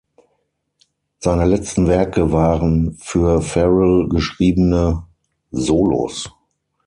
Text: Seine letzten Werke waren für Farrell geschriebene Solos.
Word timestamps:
Seine 1.19 1.45
letzten 1.45 1.85
Werke 1.87 2.31
waren 2.31 2.93
für 2.97 3.39
Farrell 3.43 4.09
geschriebene 4.09 5.05
Solos. 5.51 6.31